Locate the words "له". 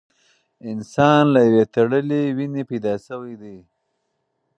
1.33-1.39